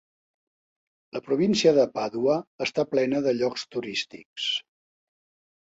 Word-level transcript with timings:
La 1.17 1.21
província 1.27 1.73
de 1.79 1.83
Pàdua 1.99 2.39
està 2.69 2.87
plena 2.95 3.21
de 3.29 3.37
llocs 3.43 3.67
turístics. 3.77 4.49